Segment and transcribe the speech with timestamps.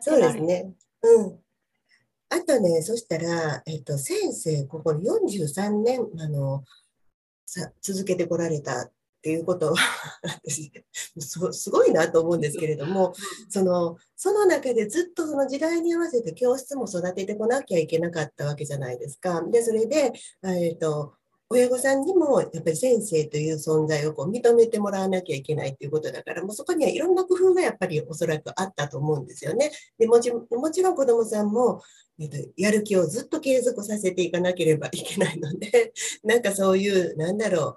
[0.00, 0.72] ってそうですね。
[1.02, 1.38] うん。
[2.30, 6.64] あとね、そしたら、えっと、先生、ここ43年、あの、
[7.46, 8.92] さ続けてこられたっ
[9.22, 9.76] ていうことは
[10.22, 10.72] 私
[11.18, 13.12] すごいなと思うんですけれども
[13.48, 19.42] そのその中でずっとその時代に合わせて教室も育ててこなきゃいけなかったわけじゃないですか。
[19.42, 20.12] でそれで、
[20.44, 21.14] えーと
[21.52, 29.72] 親御さんにもやっぱり先生という存在をこう認めてもらわなきゃいけないということだから、もうそこにはいろんな工夫がやっぱりおそらくあったと思うんですよね。
[29.98, 31.82] でもちもちろん子どもさんも、
[32.20, 35.92] えっと、やる気をずっと継続させていかなければいけないので、
[36.22, 37.76] なんかそういう、なんだろ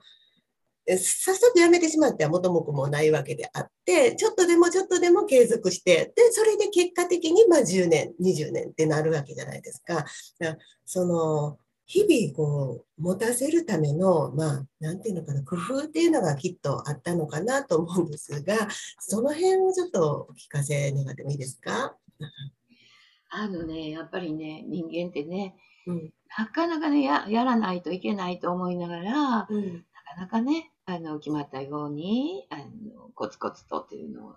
[0.87, 9.95] う、さっさとやめてしまっては元も子もないわけであって、ちょっとでもちょっとでも継続して、で、それで結果的にまあ10年、20年ってなるわけじゃないですか。
[9.95, 10.07] だか
[10.39, 18.55] らその、日々こう持たせるための、まあ、なんていうのかな、工夫っていうのがきっとあったのかなと思うんですが、
[18.99, 21.97] その辺をちょっとお聞かせ願ってもいいですか？
[23.29, 25.55] あのね、やっぱりね、人間ってね、
[25.87, 34.35] うん、なかなかねや、やらないといけないと思いながら、うん、なかなかね、あの決まったようにあのコツコツとっていうのを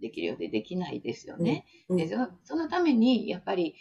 [0.00, 1.64] できるようでできないですよね。
[1.88, 3.76] うん、でそそのためにやっぱり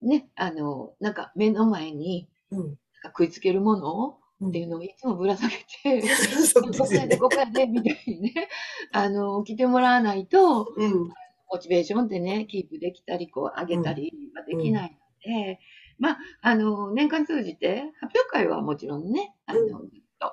[0.00, 4.16] ねあのなんか目の前にうん、食いつけるもの？
[4.48, 6.00] っていうのをいつもぶら下げて、
[6.64, 8.48] うん、ここやで、ここやで、みたいにね、
[8.90, 11.08] あの、来てもらわないと、うん、
[11.50, 15.60] モチベーションってね、キープできたり、こう、上げたりはできないので、
[15.98, 19.82] まあ、あの、年間通じて、発表会はもちろんね、あの、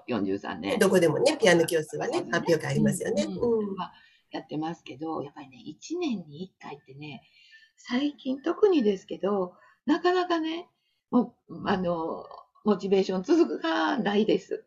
[0.07, 0.79] 43年。
[0.79, 3.23] どこでもね、ピアノ教室はね、発表会ありますよね。
[3.23, 3.75] うん
[4.31, 7.21] やってますけど、やっぱりね、1年に1回ってね、
[7.77, 9.53] 最近特にですけど、
[9.85, 10.67] なかなかね、
[11.11, 11.35] も
[11.65, 12.25] あの、
[12.65, 14.65] モチベーション続くがないです。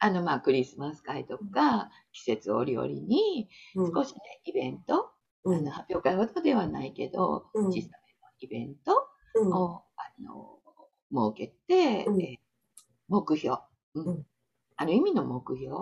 [0.00, 5.10] あの、まあ、クリスマス会とか、季節折々に、少しね、イベント、
[5.44, 7.82] あの、発表会ほどではないけど、小さめの
[8.40, 9.08] イベント
[9.52, 10.60] を、あの、
[11.10, 12.38] 設けて、え
[13.08, 13.56] 目標、
[14.76, 15.74] ある意味の目標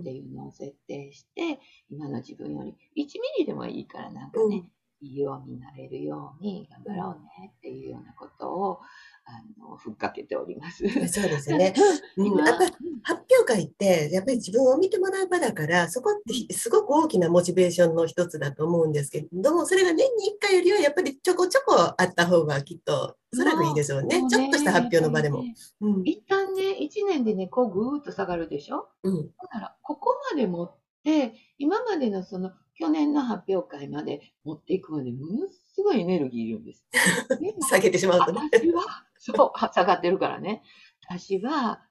[0.00, 1.58] っていうのを設定して、
[1.90, 4.64] 今の自分より1ミリでもいいからなんかね、
[5.00, 8.80] いいようになれるように頑張ろうねっていうようなことを
[9.26, 10.88] あのふっかけております。
[11.08, 11.74] そうですね。
[12.16, 24.24] うん、やっぱり発表会ってやっぱり自分を見てもらう場だからそこってすごく大きなモチベーションの一つだと思うんですけどもそれが年に1回よりはやっぱりちょこちょこあった方がきっとそらくいいでしょうね。
[24.30, 25.42] ちょっとした発表の場でも。
[25.80, 28.88] うん、一旦ね1年でねこうぐーっと下がるでしょ？
[29.02, 32.52] うん、だからここまで持って今までのその
[32.86, 36.86] 去年の発表会まで持っていくまでものすごいエネルギーいるんです。
[37.68, 38.40] 下げてしまうとね。
[38.52, 38.84] 私は、
[39.18, 40.62] そう、 下がってるからね。
[41.08, 41.82] 私は、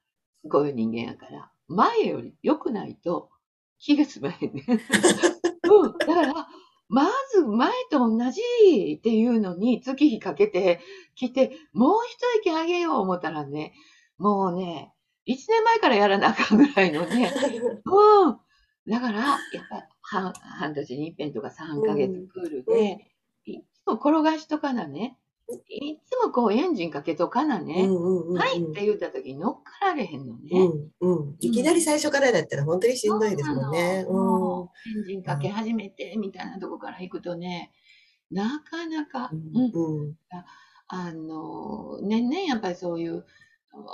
[0.49, 3.29] こういう人間やから、前より良くないと
[3.77, 4.63] 気が済まへんね。
[5.69, 5.97] うん。
[5.97, 6.47] だから、
[6.87, 8.41] まず前と同じ
[8.97, 10.79] っていうのに月日かけて
[11.15, 13.73] 来て、もう一息あげよう思ったらね、
[14.17, 14.93] もうね、
[15.25, 17.33] 一年前からやらなあかんぐらいのね、
[17.83, 18.37] うん。
[18.87, 19.37] だから、やっ
[19.69, 23.11] ぱり半半年に一遍とか3ヶ月クールで、
[23.45, 25.17] いつも転がしとかなね。
[25.69, 27.87] いつもこうエンジンかけとかなね。
[27.87, 30.49] はいって言った時に乗っかられへんのね。
[31.01, 34.05] うんうん、いきなり最初からだったら本当にしんどいですもんね。
[34.07, 37.71] うん、エンジンかけ始めてみたいなとこから行くとね、
[38.31, 40.15] なかなか、うん。
[40.87, 43.25] あの、年々やっぱりそういう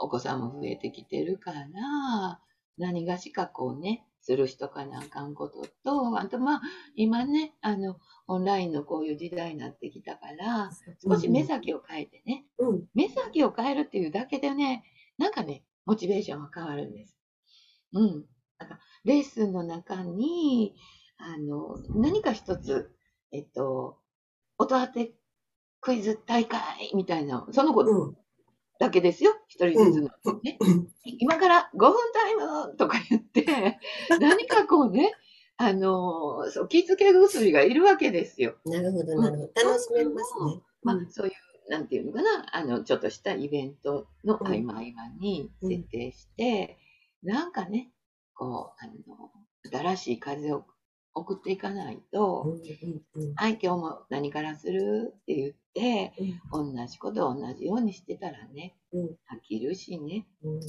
[0.02, 2.40] お子さんも増えてきてるから、
[2.78, 6.62] 何がしかこうね、する人かなあかんことと、あとまあ、
[6.96, 7.98] 今ね、あの、
[8.28, 10.70] オンラインのこういう時代になってきたから、
[11.04, 14.84] 少し目先を変えてね、うん、目先を変えるっていうだけでね、
[15.18, 17.18] なんかね、モチベーションは変わるんです。
[17.94, 18.26] うん。
[18.60, 20.76] だからレッスンの中に、
[21.18, 22.92] あの、何か一つ、
[23.32, 23.98] えっと、
[24.60, 25.14] 音当て
[25.80, 26.60] クイズ大会
[26.94, 28.21] みたいな、その子、うん
[28.82, 30.10] だけですよ、一人ずつの、
[30.42, 30.58] ね。
[31.06, 33.78] 今から5分タイムとか言って、
[34.20, 35.14] 何かこうね、
[35.58, 38.56] あのそう気付け薬がいるわけですよ。
[38.66, 39.70] なるほど、なるほど。
[39.70, 40.62] 楽しめますね。
[40.82, 41.34] まあ、そういう
[41.70, 46.80] なんていうのかな、あの、ちょっとしたイベントの合間合間に設定して、
[47.24, 47.92] うん、なんかね、
[48.34, 49.32] こう、あの、
[49.72, 50.66] 新しい風を
[51.14, 55.14] 送っていかないと、うんうんうん、はい、今日も何からする？
[55.22, 60.28] って言って、うん、同じことを同じようにしてたらね、うん、飽きるしね。
[60.44, 60.60] うん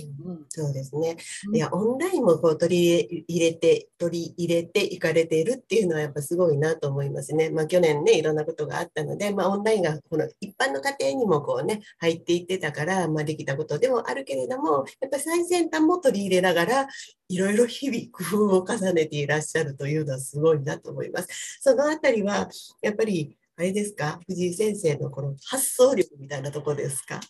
[0.48, 1.16] そうですね。
[1.52, 7.50] いや、オンラインもこう取り入れて、取り入れていかれているっていうのはやっぱすごいなと思いますね。
[7.50, 16.88] まあ去年ね、いろんなことがあったので、まあオンラインがこの一般の家庭にもこうね、入っていってたから、まあできたことでもあるけれども、やっぱ最先端も取り入れながら、
[17.28, 21.58] いろいろ日々工夫を重ねていらっしゃるというのはすごいなと思います。
[21.60, 22.48] そのあたりは、
[22.82, 24.20] やっぱり、あれですか？
[24.26, 27.20] 藤井先生のこの発想力みたいなとこですか？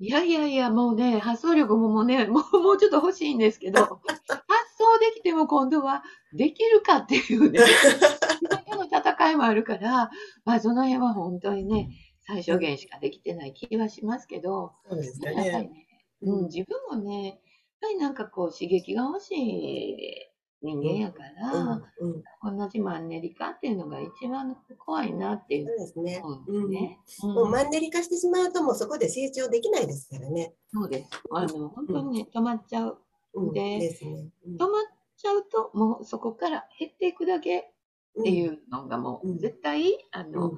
[0.00, 4.22] いやいやいや、もうね、発想力ももうね、も うもうちょっと欲しいんですけど、 発
[4.78, 7.58] 想できても今度はできるかっていうね、
[8.70, 10.10] の戦いもあるから、
[10.44, 11.90] まあその辺は本当にね、
[12.20, 15.32] 最小限しかできてない気はしますけど、そうですね。
[15.34, 15.86] やっぱりね、
[16.22, 17.40] うん、自分もね、
[17.80, 20.28] ぱりなんかこう刺激が欲しい
[20.60, 21.52] 人間やから、
[22.00, 25.66] うんうん、同じマンネリ化っていうのが一番怖いなっていう。
[25.66, 26.22] そうですね。
[27.22, 30.54] もうマンネリ化してしまうともうそこで成長できないですからね。
[30.72, 31.10] そうです。
[31.30, 32.98] あの、本当にね、止まっちゃう。
[33.52, 34.70] で、ね、止まっ
[35.16, 40.52] ちゃうともうそこから減っていくだけっていうのがもう絶対、あの、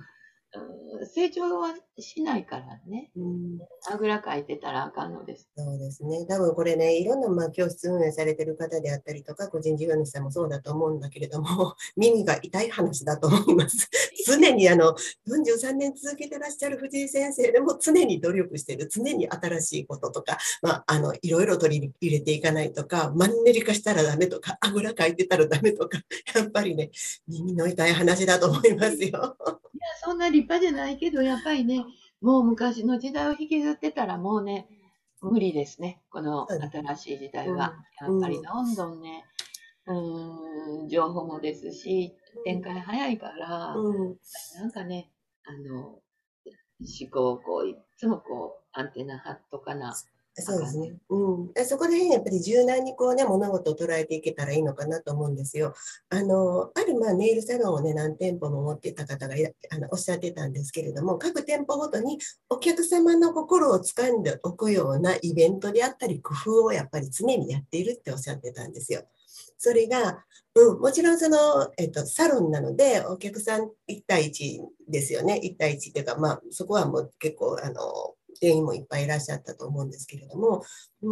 [1.15, 3.11] 成長はしないからね。
[3.17, 3.59] うん、
[3.91, 5.49] あぐらかいてたらあかんのです。
[5.57, 6.27] そうですね。
[6.27, 13.89] 多分これね、いろんなまあ教室運営されてる方であったりとか、個人事業主さんもそうだと思うんだけれども、 耳が痛い話だと思います。
[14.27, 14.97] 常にあの、
[15.29, 18.89] 43年続けてらっしゃる藤井先生でも常に努力してる。
[18.89, 25.99] 常に新しいこととか、まあ、あの、いろいろ取り入れていかないとか、マンネリ化したらダメとか、あぐらかいてたらダメとか、
[26.35, 26.91] やっぱりね、
[27.29, 29.37] 耳の痛い話だと思いますよ。
[29.91, 31.85] や、そんな立派じゃないけど、やっぱりね、
[32.21, 34.69] もう昔の時代を引きずってたらもうね、
[35.21, 36.01] 無理ですね。
[36.11, 37.75] この新しい時代は。
[38.01, 39.25] やっぱりどんどんね、
[39.87, 42.15] うん、情報もですし、
[42.45, 44.17] 展開早いから、うん、
[44.57, 45.11] なんかね、
[45.45, 49.95] あの、思考をこう、いつもこう、アンテナ張っとかな
[50.41, 50.95] そうですね。
[51.09, 51.65] うん。
[51.65, 55.75] そこら辺やっぱり柔軟にこうね、物事を捉えていけたらいいのかなと思うんですよ。
[56.09, 59.35] あの、あるまあネイルサロンをね、何店舗も持ってた方が
[59.71, 69.03] あのおっしゃってたんですけれども、各店舗ごとにお客様の心を掴んでおくようなイベントであったり、工夫をやっぱり常にやっているっておっしゃってたんですよ。
[69.63, 75.39] それが、うん、もちろんその、えっと、サロンなので、お客さん1対1ですよね。
[75.43, 80.65] 1対1っていうか、まあ、そこはもう結構、あの、店員もいっぱいいらっしゃったと思うんですけれども、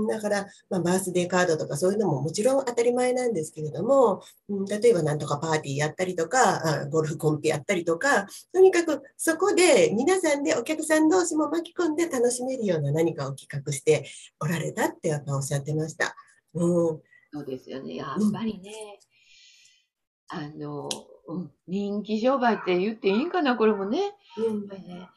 [0.09, 4.23] だから、まあ、バースデーカードとかそういうのももちろん当たり前なんですけれども、
[4.69, 14.07] 例えばなんとかパーティーやったりとか、ゴルフコンペやったりとか、とにかくそこで皆さんでお客さん同士も巻き込んで楽しめるような何かを企画して
[14.41, 16.17] おられたってやっぱおっしゃってました。
[16.55, 17.01] うん、
[17.33, 17.97] そうですよね。
[17.97, 18.73] やっぱりね、
[20.33, 20.89] うん、あの、
[21.29, 24.15] うん、人気商売って言っていいんかな、これもね。
[24.39, 25.09] うん、ね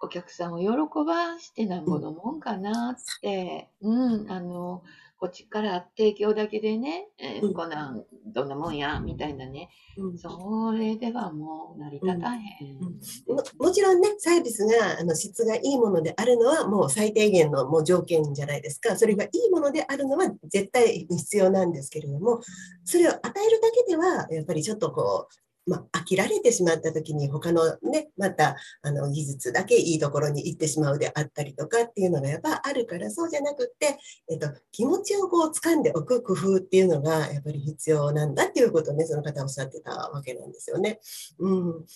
[0.00, 0.66] お客さんを喜
[1.06, 4.82] ばしてなんぼのもんかなって、うん、あの、
[5.20, 12.78] こっちから提供だけでね、えー、こんなん、どんなもんや、みたいなね、うん、それではもう成り立たへん。
[12.80, 12.86] うん。
[13.28, 18.96] うん、ももちろんね、サービスが、あの質がいいものであるのはもう最低限のもう条件じゃないですか。
[18.96, 22.40] それがいいものであるのは絶対必要なんですけれども、
[22.84, 33.98] それを与えるだけでは、やっぱりちょっとこう、まあ、飽きられてしまった時に他のね、またあの技術だけいいところに行ってしまうであったりとかっていうのがやっぱあるから、そうじゃなくって、
[34.30, 41.00] えっと、気持ちをこう掴んでおく工夫っていうのがやっぱり必要なんだっていうことをね、その方おっしゃってたわけなんですよね。
[41.38, 41.86] うん。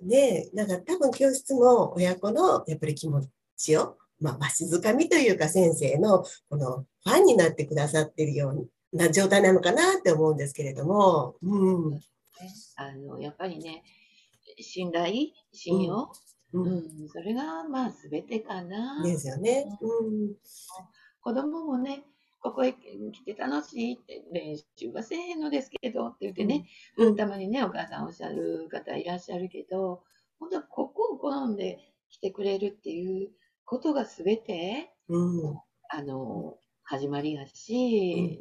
[0.00, 3.22] で、だから多分教室も親子のやっぱり気持
[3.56, 12.00] ちを、まあ、わしづかみというか先生のこのファンになってくださってるような状態なのかなって思うんですけれども、うん。
[12.76, 13.82] あのやっぱりね
[14.58, 15.12] 信頼
[15.52, 16.12] 信用、
[16.52, 19.02] うん、うん、それがまあ全てかな。
[19.02, 19.66] ですよね。
[19.80, 20.34] うん、
[21.20, 22.04] 子供もね
[22.42, 30.02] ここへ来て楽しいって練習はせえへんのですけどって言ってね、うん、たまにねお母さんおっしゃる方いらっしゃるけど
[30.40, 31.78] 本当はここを好んで
[32.10, 33.30] 来てくれるっていう
[33.64, 35.58] ことが全て、うん、
[35.88, 38.40] あの始まりやし、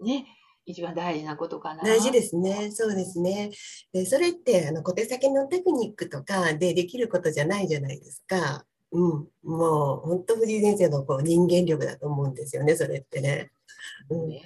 [0.00, 0.26] うん、ね
[0.64, 1.82] 一番大事なことかな。
[1.82, 2.70] 大事ですね。
[2.72, 3.50] そうですね。
[3.92, 8.64] でそれってあの小手先のテクニックとかでできることじゃないじゃないですか。
[8.92, 13.50] うん、もう本当藤井先生のこう人間力だと思うんですよね、それってね。
[14.10, 14.44] うん、ね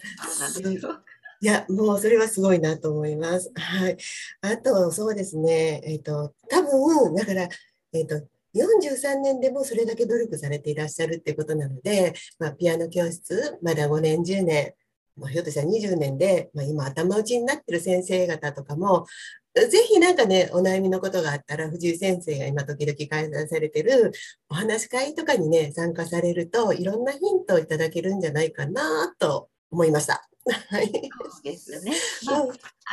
[1.41, 3.53] いや、もうそれはすごいなと思います。
[3.55, 3.97] はい。
[4.41, 7.49] あと、そうですね、えっ、ー、と、多分、だから、
[7.93, 14.75] えっ、ー、と、43年でもそれだけ努力されていらっしゃるっていうことなので、まあ、ピアノ教室、まだ5年、10年、
[15.17, 19.07] まあ、ひょっとしたら20年で、まあ、今頭打ちになってる先生方とかも、
[19.55, 24.13] ぜひなんかね、お悩みのことがあったら、藤井先生が今時々開催されてる
[24.51, 30.29] お話し会とかにね、参加されると、いろんなヒントをいただけるんじゃないかなと思いました。
[30.69, 30.89] はい。
[30.89, 30.93] そ
[31.41, 31.93] うですよね。
[32.27, 32.47] まあ、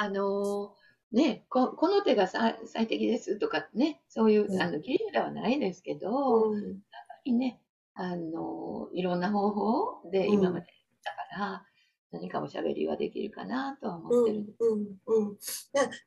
[0.06, 6.74] あのー、ねこ、この手が最適ですとかね、そういう、うん、あの、綺麗ではないですけど、うん、やっ
[7.10, 7.60] ぱりね、
[7.94, 10.68] あのー、いろんな方法で今まで
[11.03, 11.65] だから、
[12.13, 14.58] 何かおしゃべりはできるかなとは思ってるんです。
[14.60, 15.38] うんうんうん、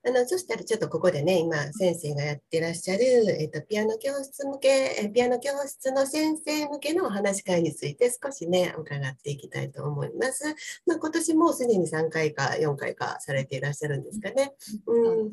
[0.06, 3.02] あのそしたらちょっとここでね今先生がやってらっしゃる、
[3.40, 10.44] えっと、ピアノ教室向けピアノ教室の先生向けのお話し会について少しね伺っていきたいと思います。
[10.86, 14.54] まあ、今年もうすでに3回か4回かされていらっしゃるんですかね。
[14.86, 15.32] うん、うん、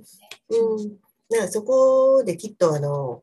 [1.29, 3.21] なそこできっとあの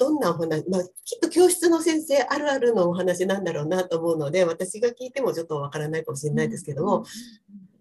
[0.00, 7.04] どんなお話、まあ、きっと教室の先生あるあるのお話なんだろうなと思うので私が聞いてもちょっとわからないかもしれないですけども、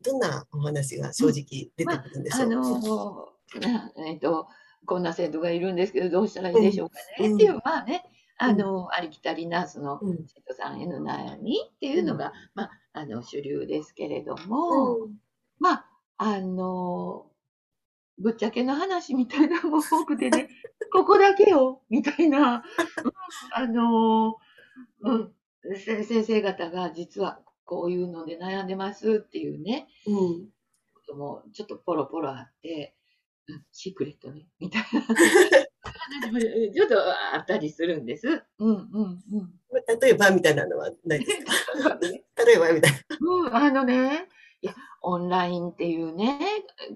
[0.04, 3.30] どんなお話が正直出てくるんでしょう、まあ、あの
[4.06, 4.48] えーと、
[4.86, 8.04] こんな生徒がいるんですけどどうしたらいいでしょうかね、うん、っていうまあね
[8.38, 15.08] あの、うん、ありきたりなその生徒さんへの悩みっていうのが、まあ、あの主流ですけれども、
[15.58, 15.86] まあ
[16.18, 17.28] あの
[18.20, 20.50] ぶっちゃけの話みたいなのも多くてね、
[20.92, 22.64] ここだけよみたいな、
[23.54, 24.36] あの
[25.02, 25.34] うん、
[25.78, 30.50] 先生方が実はこういうので悩んでますっていうね、うん、
[30.94, 32.96] こともちょっとポロポロあって、
[33.48, 36.40] うん、シークレットね、みたいな話も
[36.74, 36.96] ちょっと
[37.36, 38.44] あったりするんです。
[38.60, 40.00] うんうんうん。
[40.02, 42.00] 例えばみたいなのはないですか？
[42.46, 42.98] 例えばみたいな。
[43.20, 44.28] うん、あのね、
[44.62, 46.40] いや、オンラインっていうね、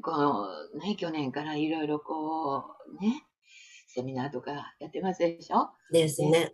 [0.02, 0.48] この
[0.80, 3.26] ね、去年からいろいろこう、ね、
[3.94, 5.70] セミナーとかやってますでしょ？
[5.92, 6.54] ですね。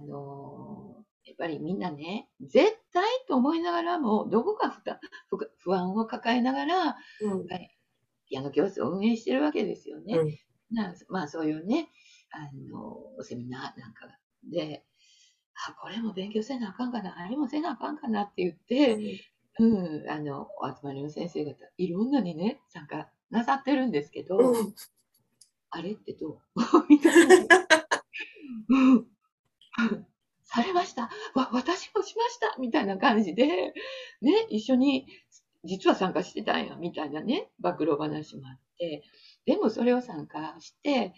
[0.00, 4.82] あのやっぱりみんなね、絶対と思いながらも、どこか
[5.58, 7.46] 不安を抱えながら、うん、
[8.28, 10.18] ピアノ教室を運営してるわけですよね。
[10.18, 10.34] うん、
[10.72, 11.88] なまあそういうね、
[12.32, 14.08] あの、セミナーなんか
[14.50, 14.84] で、
[15.68, 19.22] あ、これも勉強せなあかんかな、あれもせなあかんかなって言って、
[19.58, 24.74] うん、あの、お集まりの先生方、いろんなにね、参加なさってるんですけど、うん、
[25.70, 26.60] あれってどう？
[26.88, 27.36] みたいな。
[30.44, 31.02] されました。
[31.34, 32.56] わ、私もしました。
[32.58, 33.72] みたいな感じで、ね、
[34.50, 35.06] 一緒に、
[35.64, 39.04] 実は参加してたんや、みたいなね、暴露話もあって、
[39.46, 41.12] でもそれを参加して、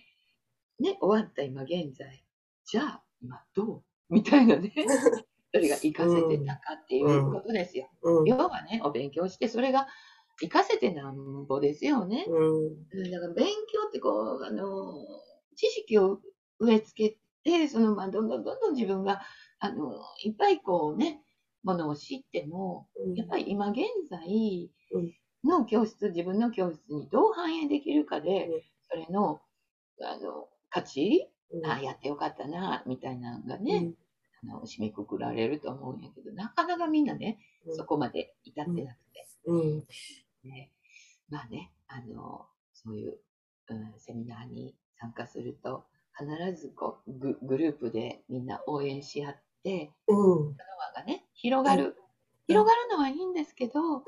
[0.80, 2.24] ね、終わった今現在、
[2.64, 3.76] じゃあ、今ど
[4.10, 4.14] う？
[4.14, 4.72] みたいなね。
[5.54, 7.90] それが活かせてたかっていうことですよ。
[8.02, 9.86] うん、要はね、お勉強して、それが
[10.48, 12.26] 活かせてなんぼですよね。
[12.28, 14.94] うん、だから勉強ってこう、あの、
[15.56, 16.20] 知識を
[16.58, 19.22] 植え付けて、その、まあ、どんどんどんどん自分が、
[19.58, 19.94] あの、
[20.24, 21.20] いっぱいこうね、
[21.62, 23.80] ものを知っても、やっぱり今現
[24.10, 24.70] 在
[25.44, 28.48] の教室、自分の教室にどう反映できるかで、
[28.90, 29.40] それの、
[30.00, 31.28] あの、価値、
[31.64, 33.92] あやってよかったな、みたいなのがね、
[34.42, 39.26] あの締めくくられると思うんやけど、なかなかみんなね、うん、そこまで至ってなくて。
[39.46, 39.84] うん、
[40.44, 40.70] ね、
[41.28, 43.18] まあね、あの、そういう、
[43.68, 45.84] うん、セミナーに参加すると、
[46.18, 51.96] 必ずこうググループでみんな応援し合って、うん、その輪がね、広がる。
[52.48, 54.02] 広がるのはいいんですけど、あっ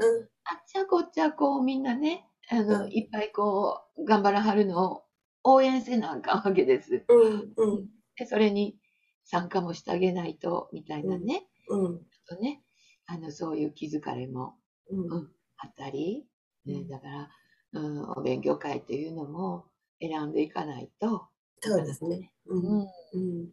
[0.67, 5.05] ちゃこっちゃこうみんなね、あの、いっぱいこう、頑張らはるのを
[5.45, 7.05] 応援せなあかんわけです。
[7.09, 8.77] うんうん、でそれに
[9.25, 11.47] 参加もしてあげないと、みたいなね。
[11.69, 12.01] うん。
[12.29, 12.63] とね、
[13.07, 14.55] あの、そういう気づかれも、
[14.91, 15.33] うん、うん、
[15.65, 16.27] あったり、
[16.67, 17.31] ね、だから、
[17.73, 19.65] うん、お勉強会っていうのも
[20.01, 21.29] 選んでいかないと。
[21.61, 22.31] そうですね。
[22.47, 22.81] うん。
[22.83, 23.49] うん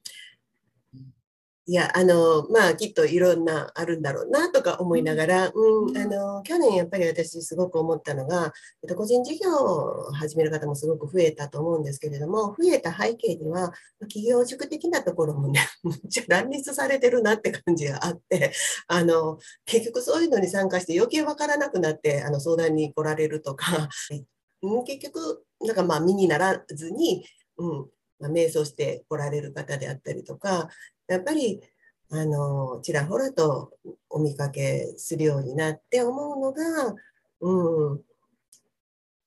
[1.72, 8.52] いや、あの、まあ、きっといろんなあるんだろうなとか思いながら、うん、あの、去年やっぱり私すごく思ったのが、
[8.84, 18.52] えっと、個人事業を始める方もすごく増えたと思うんですけれども、増えた背景には、企業塾的なところもね、 めっちゃ乱立されてるなって感じがあって、
[18.88, 23.88] あの、結局そういうのに参加して余計わからなくなって、あの、相談に来られるとか、
[24.86, 27.26] 結局、なんかまあ身にならずに、
[27.58, 27.90] うん、
[28.22, 30.70] まあ、瞑想して来られる方であったりとか、
[31.14, 31.62] やっぱり
[32.10, 33.72] あのちらほらと
[34.10, 36.96] お見かけするようになって思うのが、
[37.42, 38.02] うん、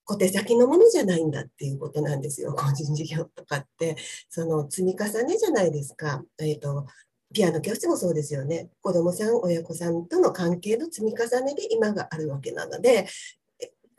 [0.04, 3.96] 小手先のものじゃないんだっていうことなんですよ個人事業とかって
[4.28, 6.22] その積み重ねじゃないですか。
[6.38, 6.86] えーと
[7.34, 8.70] ピアノ教室もそうですよね。
[8.80, 13.08] 子どもさん、親子さんとの関係の積み重ねで今があるわけなので、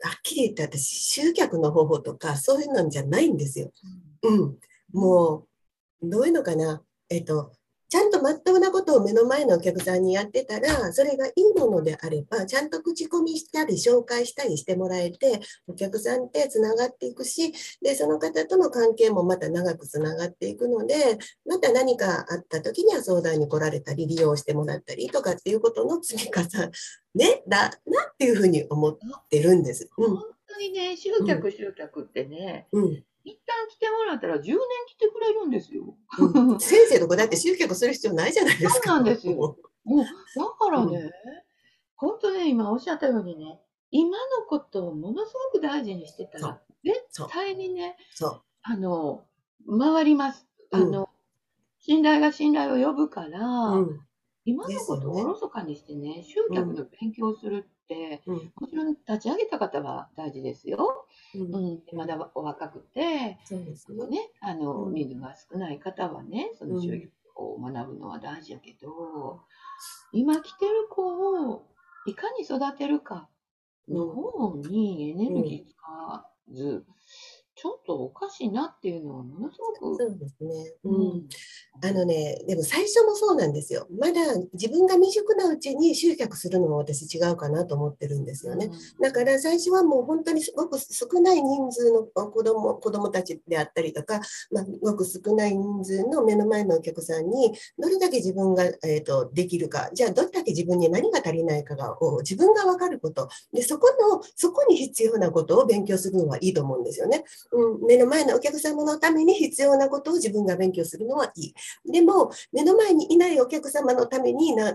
[0.00, 0.82] はっきり言って私、
[1.22, 3.70] 集客の方法とかそういうのじゃないんですよ。
[4.22, 4.58] うん。
[4.92, 5.46] も
[6.02, 7.52] う、どういうのかな、えっと、
[7.88, 26.42] ちゃんとまっとうなことを目の前のお客さんにやってたら、それがいいものであれば、ちゃんと口コミしたり、紹介したりしてもらえて、お客さんってつながっていくし、で、その方との関係もまた長くつながっていくので、また何かあった時には相談に来られたり、利用してもらったりとかっていうことの積み重
[27.14, 28.98] ねだなっていうふうに思っ
[29.30, 29.88] てるんです。
[29.96, 34.56] うん、本当にね、集客集客ってね、うん一旦来てもらったら10年
[34.86, 35.96] 来てくれるんですよ。
[36.18, 38.88] うん、先生とこだって集客する必要ないじゃないですか。
[38.88, 39.34] そうなんですよ。
[39.84, 41.10] もうだからね、うん、
[41.96, 47.96] 本当ね、今おっしゃったようにね、今のことをものすごく大事にしてたら、絶対にね、
[48.62, 49.24] あの、
[49.66, 50.46] 回ります。
[50.70, 51.06] あの、うん、
[51.80, 54.00] 信頼が信頼を呼ぶから、うん、
[54.44, 58.22] 今のことをおろそかにしてね、集客の勉強するって、
[58.54, 61.05] もちろん立ち上げた方は大事ですよ。
[61.38, 64.06] うん、まだお若くて、そうですね。
[64.08, 69.40] ねあの、水が少ない方はね、その収益を学ぶのは大事やけど、
[70.12, 71.66] 今来てる子を
[72.06, 73.28] いかに育てるか
[73.88, 76.84] の方にエネルギー使わず、
[77.56, 79.96] ちょっとおかしいなっていうのはものすごく。
[79.96, 80.74] そうですね。
[80.84, 81.28] うん。
[81.82, 83.86] あのね、でも最初もそうなんですよ。
[83.98, 84.20] まだ
[84.52, 88.66] 自分が未熟なうちに集客するのも私違うかなと思ってるんですよね。
[88.66, 94.20] うん、だから最初はもう本当にすごく少ない人数の子供子供たちであったりとか、
[94.50, 107.24] まあ、すごく少ない人数の目の前のお客さんにどれだけ自分が、えーと、できるか、じゃあどれだけ自分に何が足りないかがを自分が分かること、でそこのそこに必要なことを勉強するのはいいと思うんですよね。
[107.52, 111.54] うん、目の前のお客様のために必要なことを自分が勉強するのはいい。
[111.90, 114.74] でも、目の前にいないお客様のためにな、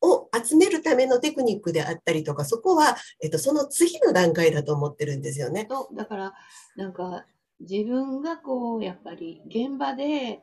[0.00, 5.68] を集めるためのテクニックであったりとか、そこは、えっと、その次の段階だと思ってるんですよね。
[5.94, 6.34] だから、
[6.76, 7.26] なんか、
[7.60, 10.42] 自分がこう、やっぱり現場で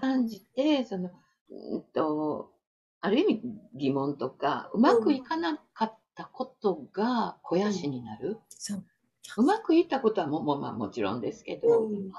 [0.00, 1.10] 感じて、その、
[1.50, 2.50] うんと、
[3.00, 3.42] ある意味
[3.74, 8.28] 疑問とか、うまくいかなかったことが肥やしになる。
[8.28, 8.76] うん、そ
[9.36, 12.12] ううまくいったことはもも,、まあ、もちろんですけど、うん、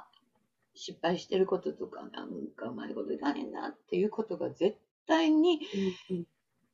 [0.73, 5.61] 失敗してることとかなんかうまいこといかへんなっていうことが絶対に、
[6.09, 6.25] うん、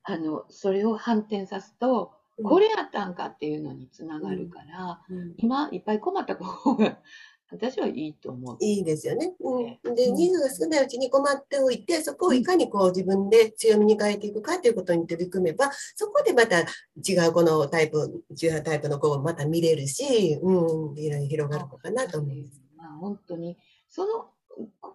[0.04, 5.02] あのそれを反転さすと、うん、これやったんかっていうのにつながるから、
[5.38, 6.98] 今いっぱい困った方が
[7.52, 8.58] 私はいいと思う。
[8.62, 9.34] いいですよね。
[9.40, 22.62] うん、で、人数が少ないうちに困っておいて、そこをいかにこう自分で強みに変えていくかということに取り組めば、そこでまた違うこのタイプ、違うタイプの子もまた見れるし、うん、広がるのかなと思います。
[22.78, 23.58] まあ、本当に、
[23.90, 24.30] その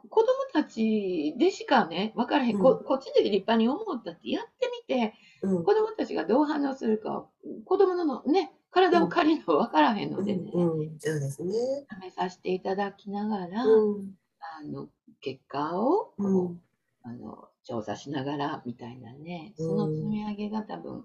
[0.09, 7.27] 子供たちでしかね、分からへん、うん、ここっちで立派に思ったってやってみて、うん、子供たちがどう反応するか、
[7.65, 11.55] 子供のね、体を借りるの分からへんのでね、そうですね。
[12.03, 14.11] 試させていただきながら、うん、
[14.41, 14.89] あの
[15.23, 16.57] 結果をこう、
[17.03, 21.05] あの調査しながらみたいなね、その積み上げが多分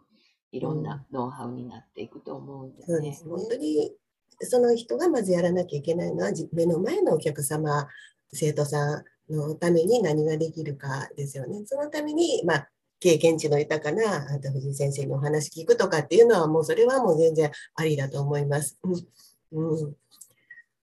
[0.51, 3.17] いろんなノウハウになっていくと思うんですね。
[3.25, 3.93] 本当に
[4.41, 7.87] その人がまずやらなきゃいけないのは目の前のお客様
[8.33, 11.61] 生徒さんのために何ができるかですよね。
[11.65, 12.69] そのために、まあ、
[13.01, 18.77] 経験値の豊かな藤井先生にお話聞くとかっていうのはもうそれはもう全然ありだと思います。
[19.51, 19.95] うん、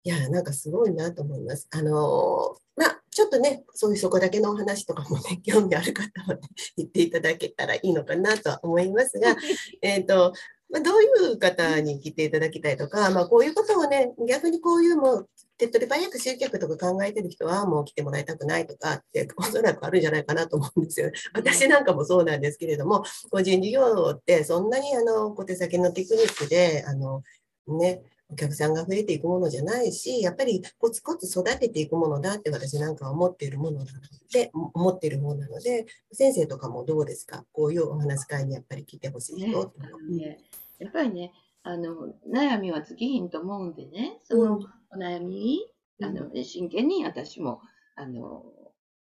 [0.03, 1.69] いやなんかすごいなと思います。
[1.71, 6.41] あのまあちょっとねそういうそこだけのお話とかもね 興味ある方は、ね、
[6.77, 9.37] 言っていただけたらいいのかなとは思いますが、
[9.81, 10.33] えっと
[10.69, 15.29] まあ、どういう方に来ていただきたいとか、まあ、こういうことをね逆にこういうもう
[15.61, 21.09] 手っ取り早く集客とか考えてる人はもう来てもらいたくないとかっておそらくあるんじゃないかなと思うんですよ。
[21.09, 21.13] ね。
[21.35, 27.23] 私なんかもそうなんですけれども、個人事業ってそんなにあの小手先のテクニックであの、
[27.69, 33.91] ね、お客さんが増えていくものじゃないし、やっぱりコツコツ育てていくものだって私なんか思っているものなの
[34.33, 37.45] で、思っているものなので、先生とかもどうですか？
[37.53, 39.73] こういうお話会にやっぱり聞いてほしい人、
[40.09, 40.39] ねね、
[40.79, 45.61] やっぱりね、あの悩みは尽きひんと思うんでね、そのお悩み、
[45.99, 47.61] うん、あの真剣に私も
[47.97, 48.45] あの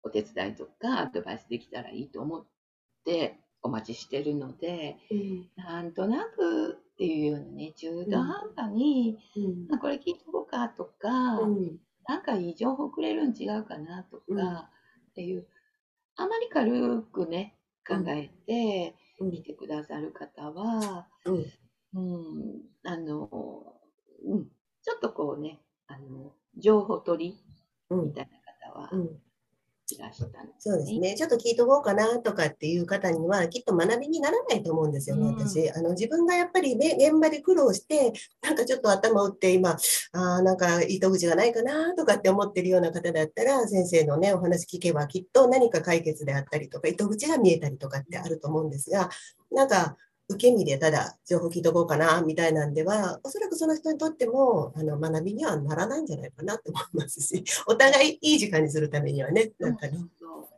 [0.03, 2.47] お手伝いとかアドバイスできたらいいと思っ
[3.05, 9.19] てお待ちしてるので、うん、なんとなくっていうようなね中途半端に、
[9.71, 11.77] うん、これ聞いておこうかとか、うん、
[12.09, 14.71] なんかいい情報くれるん違うかなとか、
[15.11, 15.47] っていう
[16.17, 21.07] あまり軽くね考えて見てくださる方は、
[21.95, 23.29] うん、あの、
[24.25, 24.45] うん、
[24.83, 27.39] ちょっとこうね、あの、情報取
[27.91, 28.91] りみたいな方は、
[29.95, 31.15] いらしたんでそうですね。
[31.15, 35.71] ちょっと聞いとこうかなとかっていう方には、きっと学びにならないと思うんですよね、私。
[35.71, 39.77] あの自分がやっぱり、ね、現場で苦労して、なんかちょっと頭打って、今、
[40.13, 49.09] あなんか糸口がないかなとかって思ってるような方だったら、先生のね、お話聞けば、きっと何か解決であったりとか、糸口が見えたりとかってあると思うんですが、
[49.53, 49.97] なんか、
[50.29, 59.99] 受け身でただ情報聞いとこうかなみたいなんでは、おそらくその人にとってもあの学びにはならないんじゃないかなと思いますし、 お互いいい時間にするためにはね、なんかね。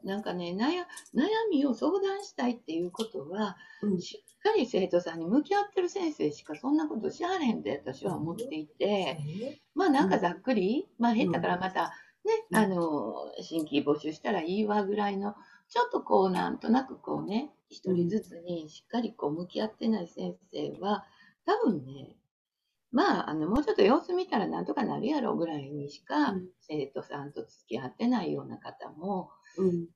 [0.04, 11.92] なんかね悩、悩みを相談したいっていうことは、うん、しっかり生徒さんに向き合ってる先生しかそんなことしはれんって私は思っていて、うん、まあなんかざっくり、うん、まあ減ったからまた
[12.24, 15.35] ね、あの、新規募集したらいいわぐらいの、
[15.68, 21.04] ちょっとこうなんとなくこうね、一人ずつにしっかりこう向き合ってない先生は、
[21.44, 22.16] 多分ね、
[22.90, 29.88] まあ、あの、もうちょっと様子見たらなんとかなるやろぐらいにしか、生徒さんと付き合ってないような方も、うん、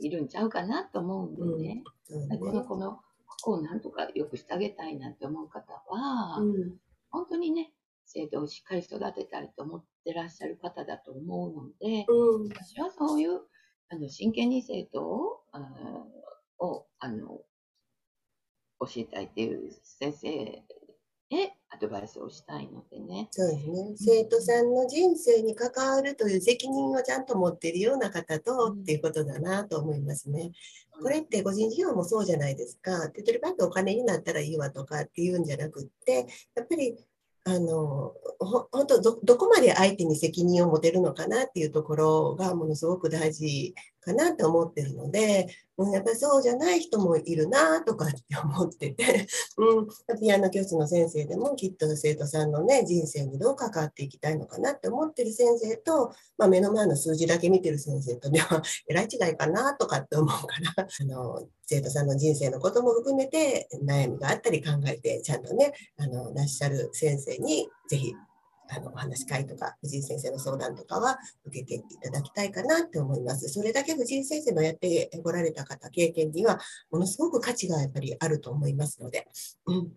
[0.00, 1.84] いるんちゃうかなと思うんでね。
[2.08, 2.28] うん。
[2.28, 2.92] ねこの子の、
[3.26, 6.76] ここをなんとかよくしてあげたいなって思う方は、うん、
[7.10, 7.72] 本当にね、
[8.06, 12.06] 生徒をしっかり育てたいと思ってらっしゃる方だと思うので、
[12.48, 13.42] 私はそういう
[13.90, 15.60] あの真剣に生徒をあ
[16.60, 17.40] をあの
[18.80, 23.28] 教えたいっていう先生へアドバイスをしたいのでね。
[23.30, 23.94] そうですね。
[23.96, 30.50] 生徒さんの人生に関わるという責任をちゃんと持っているような方と、うん、っていうことだなと思いますね。
[31.00, 33.10] これって個人事業もそうじゃないですか。
[33.10, 36.96] 手取りバックお金になったらいいわとかっていうんじゃなくって、やっぱり
[37.44, 68.14] あの本当どどこまで相手に責任を持てるのかなっていうところがものすごく大事かなって思ってるので、うん、やっぱりそうじゃない人もいるなとかって思ってて、 うん、ピアノ教室の先生でもきっと生徒さんのね人生にどう関わっていきたいのかなって思ってる先生と、まあ、目の前の数字だけ見てる先生とでは えらい違いかなとかって思うから あの生徒さんの人生のことも含めて悩みがあったり考えてちゃんとねあのらっしゃる先生にぜひ
[68.70, 73.48] あのお話会とか藤井先生の相談とかは受けていただきたいかなって思います。
[73.48, 76.58] それだけ藤井先生のやってこられた方、経験には
[76.90, 79.26] ものすごく価値がやっぱりあると思いますので。
[79.66, 79.92] うん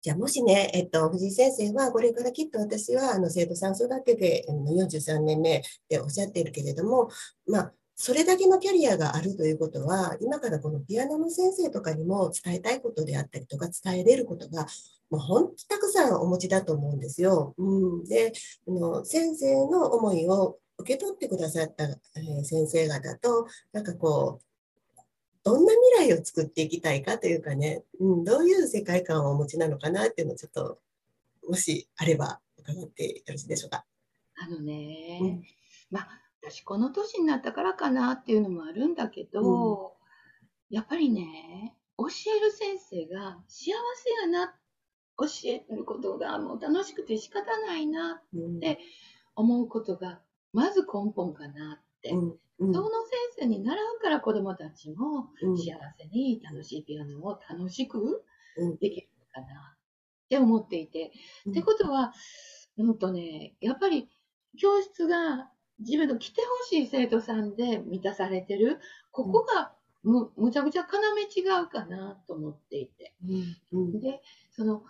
[0.00, 7.10] じゃあもしね、えっと、藤井先生はこれからきっと私はあの生徒さん育てて43年目でおっしゃっているけれども、
[7.48, 14.68] まあ、それだけのキャリアがあるということは、今からこのピアノの先生とかにも伝えたいことであったりとか、伝えれることが、
[15.10, 17.54] もう本当たくさんお持ちだと思うんですよ。
[17.56, 18.32] うん、で
[18.66, 24.44] あの、先生の思いを受け取ってくださった、えー、先生方と、なんかこう、
[25.42, 30.78] どんな未来を作っていきたいかというかね、うん、どういう世界観をお持ちなのかなっていうのをちょっと、
[31.48, 33.84] もしあれば伺ってよろしいでしょうか。
[34.36, 35.42] あのね、うん、
[35.90, 36.08] まあ
[36.42, 39.96] 私この年になったからかなっていうのもあるんだけど、
[40.70, 44.54] うん、やっぱりね、教える先生が幸せやな、
[45.18, 48.78] 教えることがもう楽しくて仕方ないなって
[49.34, 50.20] 思うことが、
[50.52, 52.10] まず根本かなって。
[52.10, 52.38] うん。
[52.60, 52.88] うん、その
[53.36, 58.24] 先生に習うから子どもたちも幸せに楽しいピアノを楽しく
[58.80, 59.48] できるかなっ
[60.28, 61.12] て思っていて。
[61.46, 62.12] うん、ってことは、
[62.76, 64.08] うんとね、やっぱり
[64.60, 68.80] 教室が自分の来てほしい生徒さんで満たされてる、
[69.12, 73.14] ここがむむちゃくちゃ要違うかなと思っていて。
[73.72, 73.78] うん。
[73.78, 74.82] うん、で、その、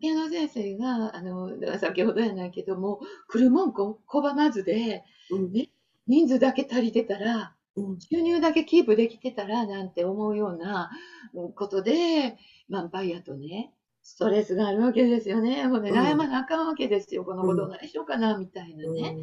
[0.00, 5.70] ピアノ先生が、あの、だから先ほどやないけども、来るもんこ拒まずで、うん、ね、
[6.06, 7.54] 人数だけ足りてたら、
[8.10, 10.90] 収入だけキープできてたらなんて思うような
[11.54, 12.38] ことで、
[12.70, 15.66] ヴァンパイアとね、ストレスがあるわけですよね。
[15.66, 17.24] もうね、悩まなあかんわけですよ。
[17.24, 19.16] この子どうないしようかな、みたいなね。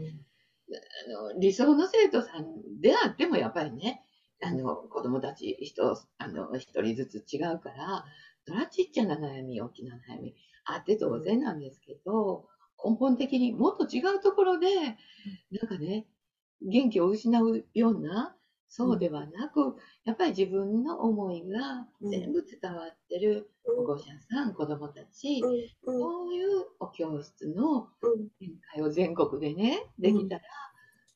[1.07, 4.01] あの理想の生徒さんであってもやっぱりね、
[4.41, 8.05] あの子供たち人あの一人ずつ違うから、
[8.47, 12.47] そらちっちゃな悩み、大きな悩みあって当然なんですけど、
[12.83, 14.67] 根本的にもっと違うところで、
[15.51, 16.07] なんかね、
[16.61, 18.35] 元気を失うような、
[18.67, 19.75] そうではなく、
[20.05, 25.41] やっぱり自分の思いが全部伝わってる保護者さん、子供たち、
[25.83, 27.89] そういうお教室の
[28.39, 30.41] 展開を全国でね、できたら、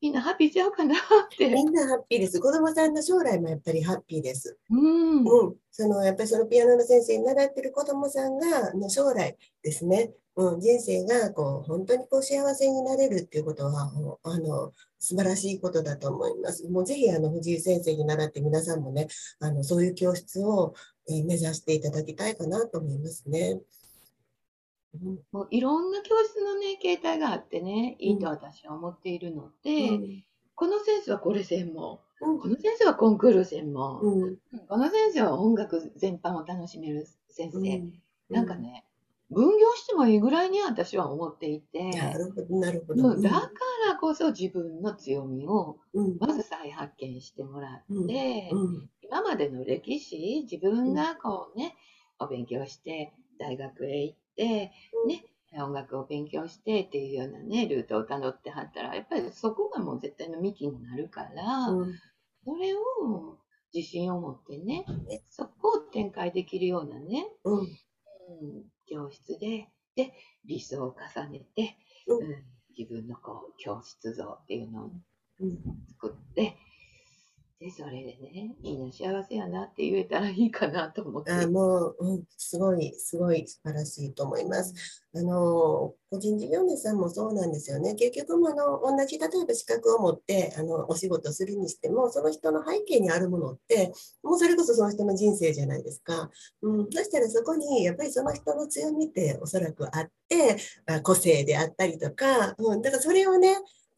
[0.06, 1.00] みんなハッピーちゃうかなっ
[1.36, 1.50] て。
[1.50, 2.40] みんなハッピーです。
[2.40, 4.56] 子供さんの将来もやっぱりハッピーです。
[4.70, 5.22] うん。
[5.22, 10.12] うん、そのやっぱりそのピアノの先生に習ってる子供さんがの将来ですね。
[10.36, 13.92] うん、人生がこう本当にこう幸せになれるっていうことは
[14.22, 16.70] あの素晴らしいことだと思います。
[16.70, 19.08] もうぜひあの藤井先生に習って皆さんもね
[19.40, 20.76] あのそういう教室を、
[21.10, 23.60] え目指していただきたいかなと思いますね。
[25.32, 30.24] もういろんな教室のね、形態があってね、いいと私は思っているので、うん、
[30.56, 37.94] この先生はこれ専門、この先生はコンクール専門、うん、この先生は音楽全般を楽しめる先生、うん、
[38.30, 38.86] なんかね
[39.30, 41.90] 分業してもいいぐらいに私は思っていて。
[41.92, 42.14] な
[42.72, 43.52] るほどだか
[43.88, 45.78] らこそ自分の強みを
[46.20, 48.52] まず再発見してもらって、
[49.02, 51.76] 今までの歴史自分がこうね、
[52.20, 54.74] お勉強して大学へ行ってね。
[55.58, 61.68] 音楽を勉強してっていうようなねルートをたどってはったらやっぱりそこがもう絶対の幹になるから、
[62.44, 63.38] それを
[63.74, 64.86] 自信を持ってね、
[65.30, 67.68] そこを展開できるようなね、うん、
[68.88, 70.14] 教室で、で、
[70.46, 72.44] 理想を重ねて、うん、
[72.78, 74.92] 自分のこう教室像っていうのを
[75.88, 76.58] 作って、
[77.58, 81.32] で、それでね、みんな幸せやなって言えたらいいかなと思って。
[81.32, 84.74] あもう、うん、すごい、すごい素晴らしいと思います。
[85.16, 87.96] あの、個人事業主さんもそうなんですよね。
[87.96, 96.30] 結局もあの、同じ、例えば資格を持って、あの、お仕事するにしても、その人の背景にあるものって、もうそれこそその人の人生じゃないですか。
[96.62, 100.58] うん、そしたらそこに、やっぱりその人の強みっておそらくあって、
[101.04, 103.56] 個性であったりとか、うん、だからそれをね、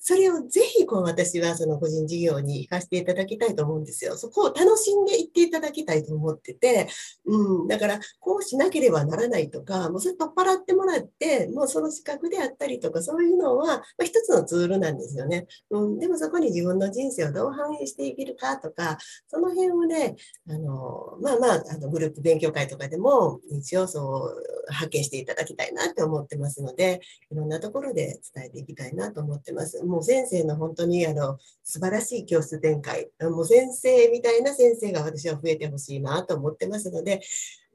[0.08, 4.16] それをぜひこう私はその個人事業に生かしていただきたいと思うんですよ。
[4.16, 6.88] そこを楽しんでいっていただきたいと思ってて、
[7.26, 15.46] うん、だからこうしなければならないとか、もうそれ取っ払ってもらって、もうその資格であったりとか、そういうのは、まあ、一つのツールなんですよね。
[15.72, 20.16] うん、でもそこに自分の人生をどう反映していけるかとか、その辺をね、
[20.50, 24.32] あの、まあまあ、あのグループ勉強会とかでも一応そ
[24.70, 29.84] う発見していただきたいなって思ってますので、いろんなところで伝えていきたいなと思ってます。
[29.84, 37.22] もう先生の本当にあの素晴らしい教室展開、もう先生みたいな先生が私は増えてほしいなと思ってますので、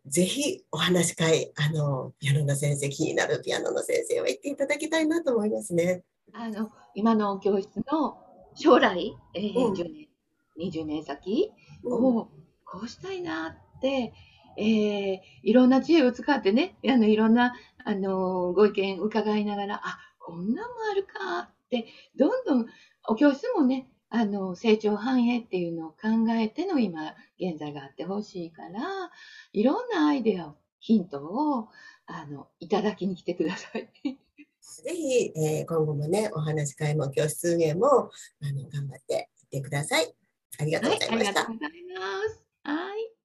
[0.06, 6.02] ぜひお話し会、あの、ピアノの先生、気になるピアノの先生は行っていただきたいなと思いますね。
[6.32, 8.18] あの、今の教室の
[8.54, 10.08] 将来、えー、うん、10年、
[10.58, 11.52] 20年先
[11.84, 12.28] を
[12.64, 14.12] こうしたいなって、
[14.56, 17.54] えー、いろんな知恵を使ってね、あの、いろんな、
[17.84, 21.61] あの、ご意見伺いながら、あ、こんなんもあるかって、
[22.16, 22.66] どんどん
[23.08, 29.10] お教室もね、あの、成長繁栄っていうのを考えての今、現在があってほしいから、
[29.52, 31.68] いろんなアイデアを、ヒントを、
[32.06, 33.88] あの、いただきに来てください。
[34.84, 40.14] ぜひ、えー、今後もね、お話会も教室運営も、あの、頑張っていってください。
[40.58, 41.40] ありがとうございました。
[41.44, 42.42] はい、ありがとうございます。
[42.64, 43.21] はい。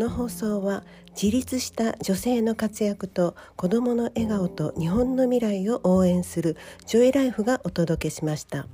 [0.00, 8.66] この放送は自立した女性の活躍と子どもの笑顔と日本の未来を応援するジョイライフがお届けしました。